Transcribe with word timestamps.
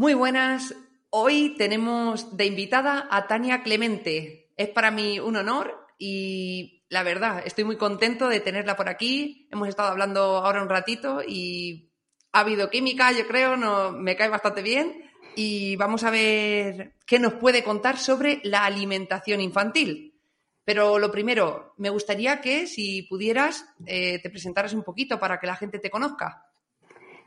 Muy 0.00 0.14
buenas, 0.14 0.74
hoy 1.10 1.56
tenemos 1.58 2.34
de 2.34 2.46
invitada 2.46 3.06
a 3.10 3.26
Tania 3.26 3.62
Clemente. 3.62 4.50
Es 4.56 4.70
para 4.70 4.90
mí 4.90 5.20
un 5.20 5.36
honor 5.36 5.88
y 5.98 6.86
la 6.88 7.02
verdad, 7.02 7.42
estoy 7.44 7.64
muy 7.64 7.76
contento 7.76 8.30
de 8.30 8.40
tenerla 8.40 8.76
por 8.76 8.88
aquí. 8.88 9.46
Hemos 9.52 9.68
estado 9.68 9.90
hablando 9.90 10.38
ahora 10.38 10.62
un 10.62 10.70
ratito 10.70 11.20
y 11.22 11.92
ha 12.32 12.40
habido 12.40 12.70
química, 12.70 13.12
yo 13.12 13.26
creo, 13.26 13.58
no, 13.58 13.92
me 13.92 14.16
cae 14.16 14.30
bastante 14.30 14.62
bien. 14.62 15.04
Y 15.36 15.76
vamos 15.76 16.02
a 16.04 16.10
ver 16.10 16.94
qué 17.06 17.18
nos 17.18 17.34
puede 17.34 17.62
contar 17.62 17.98
sobre 17.98 18.40
la 18.42 18.64
alimentación 18.64 19.42
infantil. 19.42 20.18
Pero 20.64 20.98
lo 20.98 21.12
primero, 21.12 21.74
me 21.76 21.90
gustaría 21.90 22.40
que 22.40 22.66
si 22.66 23.02
pudieras 23.02 23.66
eh, 23.84 24.18
te 24.22 24.30
presentaras 24.30 24.72
un 24.72 24.82
poquito 24.82 25.20
para 25.20 25.38
que 25.38 25.46
la 25.46 25.56
gente 25.56 25.78
te 25.78 25.90
conozca. 25.90 26.49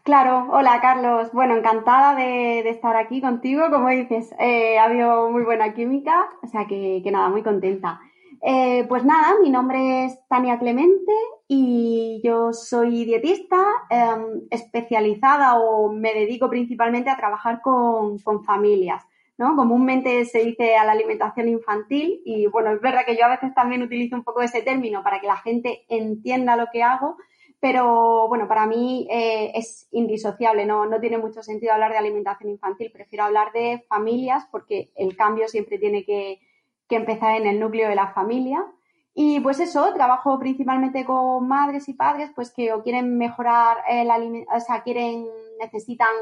Claro, 0.03 0.49
hola 0.51 0.81
Carlos. 0.81 1.31
Bueno, 1.31 1.55
encantada 1.55 2.13
de, 2.13 2.67
estar 2.69 2.97
aquí 2.97 3.21
contigo. 3.21 3.69
Como 3.71 3.87
dices, 3.87 4.35
eh, 4.37 4.77
ha 4.77 4.83
habido 4.83 5.29
muy 5.31 5.43
buena 5.43 5.73
química, 5.73 6.29
o 6.41 6.47
sea 6.47 6.65
que, 6.67 7.01
nada, 7.09 7.29
muy 7.29 7.41
contenta. 7.41 8.01
Eh, 8.41 8.85
pues 8.89 9.05
nada, 9.05 9.35
mi 9.41 9.49
nombre 9.49 10.03
es 10.05 10.19
Tania 10.27 10.59
Clemente 10.59 11.13
y 11.47 12.19
yo 12.21 12.51
soy 12.51 13.05
dietista 13.05 13.57
em, 13.89 14.41
especializada 14.51 15.57
o 15.59 15.89
me 15.93 16.13
dedico 16.13 16.49
principalmente 16.49 17.09
a 17.09 17.15
trabajar 17.15 17.61
con, 17.61 18.19
familias. 18.43 19.05
¿no? 19.37 19.55
Comúnmente 19.55 20.25
se 20.25 20.39
dice 20.43 20.75
a 20.75 20.83
la 20.83 20.91
alimentación 20.91 21.47
infantil 21.47 22.21
y 22.25 22.47
bueno, 22.47 22.71
es 22.71 22.81
verdad 22.81 23.05
que 23.05 23.15
yo 23.15 23.25
a 23.25 23.29
veces 23.29 23.53
también 23.55 23.81
utilizo 23.81 24.17
un 24.17 24.23
poco 24.25 24.41
ese 24.41 24.61
término 24.61 25.01
para 25.01 25.21
que 25.21 25.27
la 25.27 25.37
gente 25.37 25.85
entienda 25.87 26.57
lo 26.57 26.67
que 26.73 26.83
hago, 26.83 27.15
pero 27.63 28.27
bueno, 28.27 28.45
para 28.45 28.65
mí 28.65 29.07
eh, 29.09 29.53
es 29.55 29.87
indisociable, 29.93 30.65
¿no? 30.65 30.85
no 30.85 30.99
tiene 30.99 31.17
mucho 31.17 31.41
sentido 31.41 31.71
hablar 31.71 31.93
de 31.93 31.97
alimentación 31.97 32.51
infantil, 32.51 32.91
prefiero 32.91 33.23
hablar 33.23 33.53
de 33.53 33.85
familias 33.87 34.45
porque 34.51 34.91
el 34.95 35.15
cambio 35.15 35.47
siempre 35.47 35.79
tiene 35.79 36.03
que, 36.03 36.41
que 36.89 36.97
empezar 36.97 37.37
en 37.37 37.47
el 37.47 37.61
núcleo 37.61 37.87
de 37.87 37.95
la 37.95 38.09
familia. 38.09 38.65
Y 39.13 39.39
pues 39.39 39.61
eso, 39.61 39.93
trabajo 39.93 40.37
principalmente 40.39 41.05
con 41.05 41.47
madres 41.47 41.87
y 41.87 41.93
padres 41.93 42.31
pues 42.35 42.51
que 42.51 42.73
o 42.73 42.83
quieren 42.83 43.17
mejorar 43.17 43.77
el 43.87 44.11
alimento, 44.11 44.51
o 44.53 44.59
sea, 44.59 44.83
quieren, 44.83 45.25
necesitan 45.57 46.13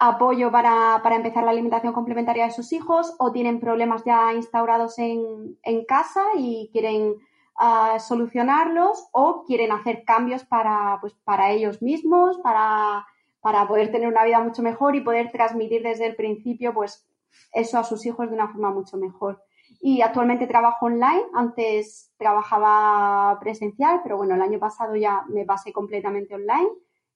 apoyo 0.00 0.50
para, 0.50 1.00
empezar 1.14 1.44
la 1.44 1.52
alimentación 1.52 1.92
complementaria 1.92 2.46
de 2.46 2.50
sus 2.50 2.72
hijos 2.72 3.14
o 3.20 3.30
tienen 3.30 3.60
problemas 3.60 4.02
ya 4.04 4.34
instaurados 4.34 4.98
en, 4.98 5.56
casa 5.86 6.24
y 6.36 6.68
quieren 6.72 7.14
ah, 7.58 7.98
solucionarlos 7.98 9.08
o 9.12 9.44
quieren 9.46 9.72
hacer 9.72 10.04
cambios 10.04 10.44
para, 10.44 10.98
pues, 11.00 11.14
para 11.24 11.50
ellos 11.50 11.82
mismos, 11.82 12.38
para, 12.38 13.06
para 13.40 13.66
poder 13.68 13.90
tener 13.92 14.08
una 14.08 14.24
vida 14.24 14.40
mucho 14.40 14.62
mejor 14.62 14.96
y 14.96 15.00
poder 15.00 15.30
transmitir 15.30 15.82
desde 15.82 16.06
el 16.06 16.16
principio 16.16 16.72
pues 16.72 17.06
eso 17.52 17.78
a 17.78 17.84
sus 17.84 18.04
hijos 18.06 18.28
de 18.28 18.34
una 18.34 18.48
forma 18.48 18.70
mucho 18.70 18.96
mejor 18.96 19.42
y 19.80 20.00
actualmente 20.00 20.46
trabajo 20.46 20.86
online. 20.86 21.24
Antes 21.34 22.12
trabajaba 22.16 23.38
presencial, 23.40 24.00
pero 24.02 24.16
bueno, 24.16 24.34
el 24.34 24.42
año 24.42 24.58
pasado 24.58 24.96
ya 24.96 25.22
me 25.28 25.44
pasé 25.44 25.72
completamente 25.72 26.34
online 26.34 26.68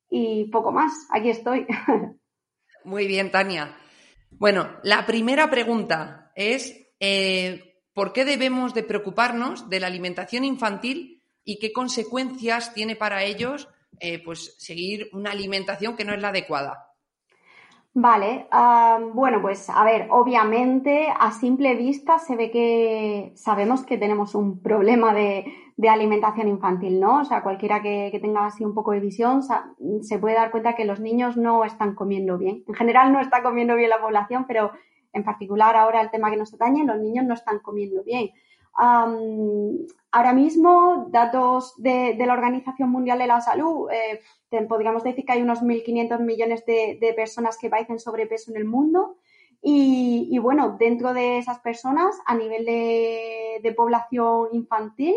y 0.08 0.44
poco 0.50 0.72
más. 0.72 0.92
Aquí 1.10 1.30
estoy. 1.30 1.66
Muy 2.84 3.06
bien, 3.06 3.30
Tania. 3.30 3.76
Bueno, 4.30 4.68
la 4.82 5.06
primera 5.06 5.50
pregunta 5.50 6.32
es 6.34 6.88
eh, 6.98 7.71
¿por 7.94 8.12
qué 8.12 8.24
debemos 8.24 8.74
de 8.74 8.82
preocuparnos 8.82 9.68
de 9.68 9.80
la 9.80 9.86
alimentación 9.86 10.44
infantil 10.44 11.22
y 11.44 11.58
qué 11.58 11.72
consecuencias 11.72 12.74
tiene 12.74 12.96
para 12.96 13.24
ellos 13.24 13.68
eh, 14.00 14.22
pues 14.24 14.56
seguir 14.58 15.08
una 15.12 15.30
alimentación 15.30 15.96
que 15.96 16.04
no 16.04 16.14
es 16.14 16.20
la 16.20 16.28
adecuada? 16.28 16.92
Vale, 17.94 18.48
bueno, 19.12 19.42
pues 19.42 19.68
a 19.68 19.84
ver, 19.84 20.06
obviamente 20.10 21.08
a 21.14 21.30
simple 21.30 21.74
vista 21.74 22.18
se 22.18 22.36
ve 22.36 22.50
que 22.50 23.32
sabemos 23.34 23.84
que 23.84 23.98
tenemos 23.98 24.34
un 24.34 24.62
problema 24.62 25.12
de, 25.12 25.44
alimentación 25.86 26.48
infantil, 26.48 27.00
¿no? 27.00 27.20
O 27.20 27.24
sea, 27.24 27.42
cualquiera 27.42 27.82
que, 27.82 28.18
tenga 28.22 28.46
así 28.46 28.64
un 28.64 28.72
poco 28.72 28.92
de 28.92 29.00
visión 29.00 29.42
se 29.42 30.18
puede 30.18 30.36
dar 30.36 30.50
cuenta 30.50 30.74
que 30.74 30.86
los 30.86 31.00
niños 31.00 31.36
no 31.36 31.64
están 31.64 31.94
comiendo 31.94 32.38
bien. 32.38 32.64
En 32.66 32.74
general 32.74 33.12
no 33.12 33.20
está 33.20 33.42
comiendo 33.42 33.76
bien 33.76 33.90
la 33.90 34.00
población, 34.00 34.46
pero 34.48 34.70
en 35.12 35.24
particular 35.24 35.76
ahora 35.76 36.00
el 36.00 36.10
tema 36.10 36.30
que 36.30 36.36
nos 36.36 36.54
atañe, 36.54 36.84
los 36.84 36.98
niños 36.98 37.24
no 37.24 37.34
están 37.34 37.58
comiendo 37.60 38.02
bien 38.02 38.30
ahora 38.74 40.32
mismo, 40.32 41.06
datos 41.10 41.74
de, 41.76 42.16
la 42.18 42.32
Organización 42.32 42.90
Mundial 42.90 43.18
de 43.18 43.26
la 43.26 43.40
Salud, 43.40 43.88
eh, 43.90 44.20
podríamos 44.68 45.04
decir 45.04 45.24
que 45.24 45.32
hay 45.32 45.42
unos 45.42 45.62
1.500 45.62 46.20
millones 46.20 46.64
de, 46.66 47.12
personas 47.16 47.58
que 47.58 47.70
padecen 47.70 47.98
sobrepeso 47.98 48.50
en 48.50 48.56
el 48.58 48.64
mundo. 48.64 49.16
Y, 49.64 50.36
bueno, 50.38 50.76
dentro 50.78 51.14
de 51.14 51.38
esas 51.38 51.60
personas, 51.60 52.18
a 52.26 52.34
nivel 52.34 52.64
de, 52.64 53.74
población 53.76 54.48
infantil, 54.52 55.14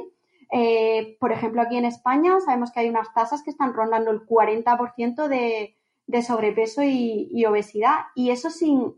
eh, 0.52 1.18
por 1.20 1.32
ejemplo, 1.32 1.62
aquí 1.62 1.78
en 1.78 1.86
España 1.86 2.40
sabemos 2.40 2.72
que 2.72 2.82
hay 2.82 2.90
unas 2.90 3.12
tasas 3.14 3.42
que 3.42 3.50
están 3.50 3.74
rondando 3.74 4.12
el 4.12 4.22
40% 4.22 5.28
de, 5.28 6.22
sobrepeso 6.22 6.84
y, 6.84 7.28
y, 7.32 7.46
obesidad. 7.46 8.06
Y 8.14 8.30
eso 8.30 8.52
sin, 8.52 8.94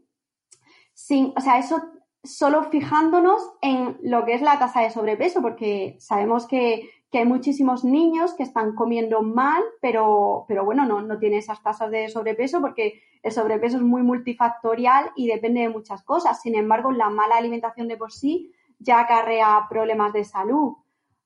sin, 0.97 1.31
o 1.37 1.41
sea, 1.41 1.59
eso 1.59 1.79
solo 2.23 2.63
fijándonos 2.63 3.39
en 3.61 3.99
lo 4.01 4.25
que 4.25 4.33
es 4.33 4.41
la 4.41 4.57
tasa 4.57 4.81
de 4.81 4.89
sobrepeso, 4.89 5.43
porque 5.43 5.95
sabemos 5.99 6.47
que, 6.47 6.89
hay 7.13 7.25
muchísimos 7.25 7.83
niños 7.83 8.35
que 8.35 8.43
están 8.43 8.75
comiendo 8.75 9.23
mal, 9.23 9.63
pero, 9.81 10.45
pero 10.47 10.63
bueno, 10.63 10.85
no, 10.85 11.01
no 11.01 11.17
tiene 11.17 11.37
esas 11.37 11.63
tasas 11.63 11.89
de 11.89 12.09
sobrepeso 12.09 12.61
porque 12.61 13.01
el 13.23 13.31
sobrepeso 13.31 13.77
es 13.77 13.81
muy 13.81 14.03
multifactorial 14.03 15.09
y 15.15 15.25
depende 15.25 15.61
de 15.61 15.69
muchas 15.69 16.03
cosas. 16.03 16.39
Sin 16.43 16.53
embargo, 16.53 16.91
la 16.91 17.09
mala 17.09 17.37
alimentación 17.37 17.87
de 17.87 17.97
por 17.97 18.11
sí 18.11 18.51
ya 18.77 18.99
acarrea 18.99 19.65
problemas 19.67 20.13
de 20.13 20.25
salud. 20.25 20.75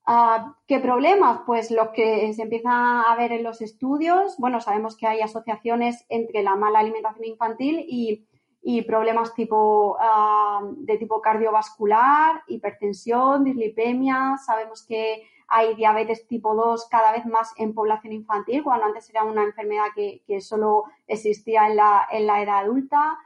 Ah, 0.06 0.56
¿Qué 0.66 0.78
problemas? 0.78 1.40
Pues 1.44 1.70
los 1.70 1.88
que 1.90 2.32
se 2.32 2.42
empiezan 2.42 2.72
a 2.72 3.14
ver 3.18 3.32
en 3.32 3.42
los 3.42 3.60
estudios. 3.60 4.38
Bueno, 4.38 4.62
sabemos 4.62 4.96
que 4.96 5.06
hay 5.06 5.20
asociaciones 5.20 6.06
entre 6.08 6.42
la 6.42 6.56
mala 6.56 6.78
alimentación 6.78 7.26
infantil 7.26 7.84
y 7.86 8.24
y 8.62 8.82
problemas 8.82 9.34
tipo, 9.34 9.96
ah, 10.00 10.60
de 10.76 10.96
tipo 10.96 11.20
cardiovascular, 11.20 12.42
hipertensión, 12.46 13.42
dislipemia. 13.42 14.36
Sabemos 14.44 14.86
que 14.86 15.26
hay 15.48 15.74
diabetes 15.74 16.26
tipo 16.28 16.54
2 16.54 16.88
cada 16.88 17.12
vez 17.12 17.26
más 17.26 17.52
en 17.58 17.74
población 17.74 18.12
infantil, 18.12 18.62
cuando 18.62 18.86
antes 18.86 19.10
era 19.10 19.24
una 19.24 19.42
enfermedad 19.42 19.86
que, 19.94 20.40
solo 20.40 20.84
existía 21.08 21.68
en 21.68 21.76
la, 21.76 22.06
en 22.10 22.26
la 22.26 22.42
edad 22.42 22.60
adulta. 22.60 23.18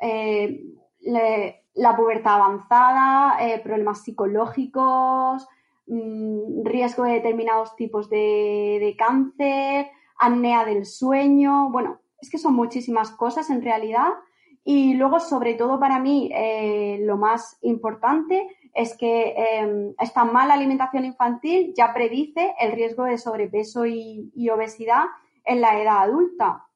Eh, 0.00 0.72
la 1.74 1.96
pubertad 1.96 2.36
avanzada, 2.36 3.38
eh, 3.40 3.58
problemas 3.60 4.02
psicológicos, 4.02 5.48
mm, 5.86 6.64
riesgo 6.64 7.04
de 7.04 7.12
determinados 7.14 7.74
tipos 7.74 8.10
de, 8.10 8.78
de 8.80 8.96
cáncer, 8.98 9.90
apnea 10.18 10.64
del 10.64 10.84
sueño. 10.86 11.70
Bueno, 11.70 12.00
es 12.20 12.30
que 12.30 12.38
son 12.38 12.54
muchísimas 12.54 13.10
cosas 13.10 13.50
en 13.50 13.62
realidad. 13.62 14.08
Y 14.64 14.94
luego, 14.94 15.20
sobre 15.20 15.54
todo 15.54 15.78
para 15.78 16.00
mí, 16.00 16.30
eh, 16.34 16.98
lo 17.02 17.16
más 17.16 17.58
importante 17.62 18.48
es 18.74 18.96
que 18.96 19.34
em, 19.36 19.94
esta 19.98 20.24
mala 20.24 20.54
alimentación 20.54 21.04
infantil 21.04 21.72
ya 21.74 21.94
predice 21.94 22.54
el 22.60 22.72
riesgo 22.72 23.04
de 23.04 23.16
sobrepeso 23.16 23.86
y, 23.86 24.30
obesidad 24.50 25.04
en 25.44 25.60
la 25.60 25.80
edad 25.80 26.02
adulta. 26.02 26.66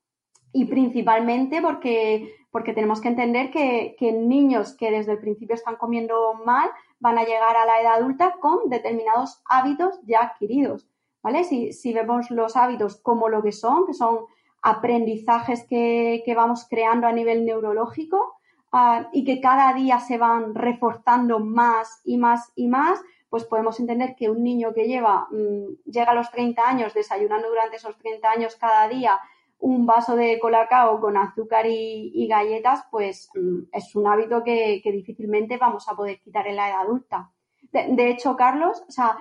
Y 0.53 0.65
principalmente 0.65 1.61
porque, 1.61 2.33
porque 2.51 2.73
tenemos 2.73 3.01
que 3.01 3.09
entender 3.09 3.51
que, 3.51 3.97
que 3.99 4.13
niños 4.13 4.77
que 4.77 4.91
desde 4.91 5.13
el 5.13 5.19
principio 5.19 5.55
están 5.55 5.77
comiendo 5.77 6.35
mal 6.45 6.71
van 7.01 7.19
a 7.19 7.25
llegar 7.25 7.57
a 7.57 7.67
la 7.67 7.81
edad 7.81 7.95
adulta 7.95 8.37
con 8.41 8.71
determinados 8.71 9.43
hábitos 9.47 10.01
ya 10.05 10.21
adquiridos. 10.21 10.89
¿Vale? 11.23 11.45
Si, 11.45 11.73
si 11.73 11.93
vemos 11.93 12.31
los 12.31 12.57
hábitos 12.57 13.01
como 13.03 13.29
lo 13.29 13.43
que 13.43 13.53
son, 13.53 13.85
que 13.87 13.93
son 13.93 14.21
aprendizajes 14.63 15.67
que, 15.67 16.23
que 16.25 16.35
vamos 16.35 16.67
creando 16.69 17.07
a 17.07 17.13
nivel 17.13 17.45
neurológico, 17.45 18.41
Ah, 18.73 19.09
y 19.13 19.25
que 19.25 19.41
cada 19.41 19.73
día 19.75 19.99
se 19.99 20.17
van 20.17 20.55
reforzando 20.55 21.41
más 21.41 22.01
y 22.05 22.19
más 22.19 22.53
y 22.55 22.69
más, 22.69 23.01
pues 23.29 23.45
podemos 23.45 23.81
entender 23.81 24.15
que 24.15 24.31
un 24.31 24.45
niño 24.45 24.73
que 24.73 24.87
lleva, 24.87 25.27
mm, 25.33 25.91
llega 25.91 26.13
a 26.13 26.15
los 26.15 26.31
30 26.31 26.69
años 26.69 26.95
desayunando 26.95 27.49
durante 27.49 27.77
esos 27.77 27.99
30 27.99 28.31
años 28.31 28.57
cada 28.57 28.89
día 28.89 29.19
un 29.59 29.87
vaso 29.87 30.15
de 30.15 30.39
colacao 30.39 31.01
con 31.01 31.17
azúcar 31.17 31.67
y, 31.67 32.27
galletas, 32.29 32.85
pues 32.93 33.31
mm, 33.35 33.63
es 33.73 33.95
un 33.97 34.07
hábito 34.07 34.45
que, 34.45 34.81
difícilmente 34.85 35.57
vamos 35.57 35.89
a 35.89 35.97
poder 35.97 36.21
quitar 36.21 36.47
en 36.47 36.57
la 36.57 36.69
edad 36.69 36.83
adulta. 36.83 37.31
De, 37.73 38.09
hecho, 38.09 38.37
Carlos, 38.37 38.85
o 38.89 38.93
sea, 38.93 39.19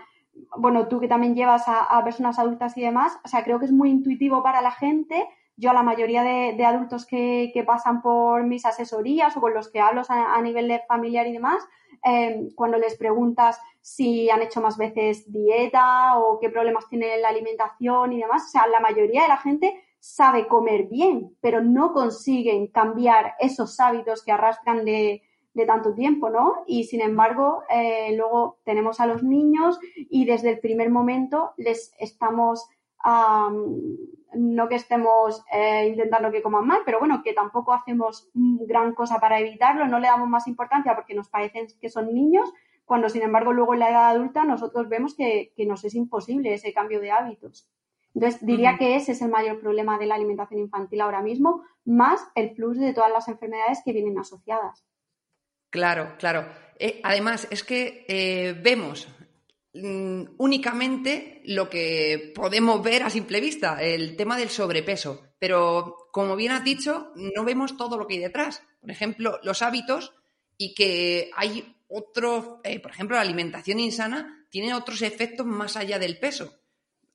bueno, 0.57 0.87
tú 0.87 0.99
que 0.99 1.07
también 1.07 1.35
llevas 1.35 1.63
a, 1.67 2.01
personas 2.03 2.39
adultas 2.39 2.77
y 2.77 2.81
demás, 2.81 3.19
o 3.23 3.27
sea, 3.27 3.43
creo 3.43 3.59
que 3.59 3.65
es 3.65 3.71
muy 3.71 3.89
intuitivo 3.89 4.43
para 4.43 4.61
la 4.61 4.71
gente. 4.71 5.27
Yo 5.57 5.71
a 5.71 5.73
la 5.73 5.83
mayoría 5.83 6.23
de, 6.23 6.65
adultos 6.65 7.05
que, 7.05 7.63
pasan 7.65 8.01
por 8.01 8.43
mis 8.43 8.65
asesorías 8.65 9.35
o 9.35 9.41
con 9.41 9.53
los 9.53 9.69
que 9.69 9.81
hablo 9.81 10.01
a, 10.07 10.41
nivel 10.41 10.81
familiar 10.87 11.27
y 11.27 11.33
demás, 11.33 11.63
em, 12.03 12.49
cuando 12.55 12.77
les 12.77 12.97
preguntas 12.97 13.59
si 13.81 14.29
han 14.29 14.41
hecho 14.41 14.61
más 14.61 14.77
veces 14.77 15.31
dieta 15.31 16.17
o 16.17 16.39
qué 16.39 16.49
problemas 16.49 16.87
tienen 16.87 17.21
la 17.21 17.29
alimentación 17.29 18.13
y 18.13 18.21
demás, 18.21 18.43
o 18.47 18.49
sea, 18.49 18.67
la 18.67 18.79
mayoría 18.79 19.23
de 19.23 19.27
la 19.27 19.37
gente 19.37 19.83
sabe 19.99 20.47
comer 20.47 20.87
bien, 20.87 21.35
pero 21.41 21.61
no 21.61 21.91
consiguen 21.91 22.67
cambiar 22.67 23.35
esos 23.39 23.79
hábitos 23.79 24.23
que 24.23 24.31
arrastran 24.31 24.85
de, 24.85 25.23
tanto 25.65 25.93
tiempo, 25.93 26.29
¿no? 26.29 26.63
Y 26.67 26.85
sin 26.85 27.01
embargo, 27.01 27.63
eh, 27.69 28.13
luego 28.15 28.59
tenemos 28.63 28.99
a 28.99 29.07
los 29.07 29.23
niños 29.23 29.79
y 29.95 30.25
desde 30.25 30.51
el 30.51 30.59
primer 30.59 30.89
momento 30.89 31.51
les 31.57 31.93
estamos 31.99 32.67
no 34.33 34.67
que 34.67 34.75
estemos 34.75 35.43
eh, 35.51 35.87
intentando 35.87 36.31
que 36.31 36.41
coman 36.41 36.67
mal, 36.67 36.81
pero 36.85 36.99
bueno, 36.99 37.21
que 37.23 37.33
tampoco 37.33 37.73
hacemos 37.73 38.29
gran 38.33 38.93
cosa 38.93 39.19
para 39.19 39.39
evitarlo, 39.39 39.87
no 39.87 39.99
le 39.99 40.07
damos 40.07 40.29
más 40.29 40.47
importancia 40.47 40.95
porque 40.95 41.15
nos 41.15 41.29
parecen 41.29 41.67
que 41.79 41.89
son 41.89 42.13
niños, 42.13 42.51
cuando 42.85 43.09
sin 43.09 43.23
embargo 43.23 43.53
luego 43.53 43.73
en 43.73 43.79
la 43.79 43.89
edad 43.89 44.09
adulta 44.09 44.43
nosotros 44.43 44.89
vemos 44.89 45.15
que, 45.15 45.53
nos 45.65 45.83
es 45.83 45.95
imposible 45.95 46.53
ese 46.53 46.73
cambio 46.73 46.99
de 46.99 47.11
hábitos. 47.11 47.69
Entonces 48.15 48.43
diría 48.43 48.77
que 48.77 48.95
ese 48.95 49.11
es 49.11 49.21
el 49.21 49.29
mayor 49.29 49.59
problema 49.59 49.99
de 49.99 50.07
la 50.07 50.15
alimentación 50.15 50.59
infantil 50.59 51.01
ahora 51.01 51.21
mismo, 51.21 51.63
más 51.85 52.27
el 52.35 52.53
plus 52.53 52.77
de 52.79 52.93
todas 52.93 53.11
las 53.11 53.27
enfermedades 53.27 53.81
que 53.85 53.93
vienen 53.93 54.17
asociadas. 54.17 54.88
Claro, 55.69 56.15
claro. 56.17 56.49
Eh, 56.77 56.99
además, 57.03 57.47
es 57.51 57.63
que 57.63 58.05
eh, 58.07 58.53
vemos 58.61 59.07
Mm, 59.73 60.23
únicamente 60.37 61.41
lo 61.45 61.69
que 61.69 62.31
podemos 62.33 62.81
ver 62.81 63.03
a 63.03 63.09
simple 63.09 63.39
vista, 63.39 63.81
el 63.81 64.15
tema 64.15 64.37
del 64.37 64.49
sobrepeso. 64.49 65.23
Pero, 65.37 66.09
como 66.11 66.35
bien 66.35 66.51
has 66.51 66.63
dicho, 66.63 67.11
no 67.15 67.43
vemos 67.43 67.77
todo 67.77 67.97
lo 67.97 68.07
que 68.07 68.15
hay 68.15 68.19
detrás. 68.19 68.63
Por 68.81 68.91
ejemplo, 68.91 69.39
los 69.43 69.61
hábitos 69.61 70.13
y 70.57 70.73
que 70.73 71.31
hay 71.35 71.75
otros, 71.87 72.59
eh, 72.63 72.79
por 72.79 72.91
ejemplo, 72.91 73.15
la 73.15 73.21
alimentación 73.21 73.79
insana 73.79 74.47
tiene 74.49 74.73
otros 74.73 75.01
efectos 75.01 75.45
más 75.45 75.77
allá 75.77 75.99
del 75.99 76.19
peso. 76.19 76.58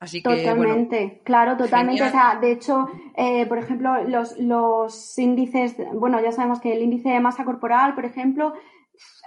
Así 0.04 0.22
que, 0.22 0.36
totalmente, 0.36 1.22
claro, 1.24 1.56
totalmente. 1.56 2.02
O 2.02 2.10
sea, 2.10 2.38
de 2.38 2.52
hecho, 2.52 2.88
eh, 3.16 3.46
por 3.46 3.56
ejemplo, 3.56 4.04
los, 4.04 4.38
los 4.38 5.18
índices, 5.18 5.76
bueno, 5.94 6.20
ya 6.20 6.30
sabemos 6.30 6.60
que 6.60 6.74
el 6.74 6.82
índice 6.82 7.08
de 7.08 7.20
masa 7.20 7.46
corporal, 7.46 7.94
por 7.94 8.04
ejemplo, 8.04 8.52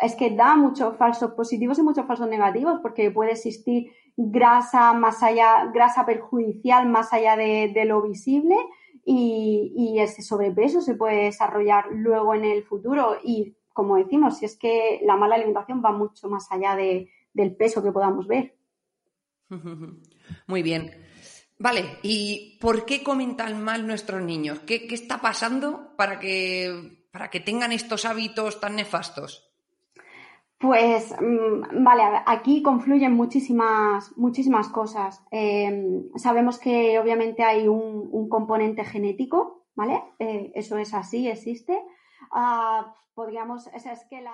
es 0.02 0.16
que 0.16 0.30
da 0.36 0.56
muchos 0.56 0.96
falsos 0.96 1.32
positivos 1.32 1.80
y 1.80 1.82
muchos 1.82 2.06
falsos 2.06 2.30
negativos, 2.30 2.80
porque 2.84 3.10
puede 3.10 3.32
existir 3.32 3.92
grasa 4.16 4.94
más 4.94 5.24
allá, 5.24 5.66
grasa 5.74 6.06
perjudicial 6.06 6.88
más 6.88 7.12
allá 7.12 7.36
de, 7.36 7.84
lo 7.86 8.04
visible 8.04 8.56
y, 9.04 9.98
ese 10.00 10.22
sobrepeso 10.22 10.82
se 10.82 10.94
puede 10.94 11.24
desarrollar 11.24 11.86
luego 11.92 12.36
en 12.36 12.46
el 12.46 12.64
futuro. 12.64 13.16
Y 13.24 13.56
como 13.74 13.96
decimos, 13.96 14.38
si 14.38 14.46
es 14.46 14.60
que 14.60 15.02
la 15.04 15.18
mala 15.18 15.36
alimentación 15.36 15.82
va 15.84 15.92
mucho 15.92 16.30
más 16.30 16.52
allá 16.52 16.76
del 16.76 17.56
peso 17.56 17.82
que 17.82 17.92
podamos 17.92 18.28
ver. 18.28 18.54
Muy 20.48 20.64
bien. 20.64 20.92
Vale, 21.60 21.98
¿y 22.04 22.58
por 22.62 22.86
qué 22.86 23.04
comen 23.04 23.36
tan 23.36 23.64
mal 23.64 23.88
nuestros 23.88 24.22
niños? 24.22 24.60
¿Qué, 24.60 24.88
qué 24.88 24.94
está 24.94 25.22
pasando 25.22 25.96
para 25.98 26.20
que, 26.20 27.08
para 27.12 27.30
que 27.30 27.40
tengan 27.40 27.72
estos 27.72 28.06
hábitos 28.06 28.60
tan 28.60 28.76
nefastos? 28.76 29.48
Pues 30.60 31.16
mm, 31.20 31.84
vale, 31.84 32.04
aquí 32.26 32.64
confluyen 32.64 33.14
muchísimas, 33.14 34.16
muchísimas 34.18 34.70
cosas. 34.70 35.24
Em, 35.30 36.10
sabemos 36.16 36.58
que 36.58 36.98
obviamente 37.00 37.44
hay 37.44 37.68
un, 37.68 38.28
componente 38.30 38.84
genético, 38.84 39.68
¿vale? 39.76 40.02
Eh, 40.20 40.52
eso 40.56 40.78
es 40.78 40.94
así, 40.94 41.28
existe. 41.28 41.80
Ah, 42.32 42.96
podríamos, 43.14 43.68
es, 43.68 43.86
es 43.86 44.06
que 44.10 44.22
la... 44.22 44.34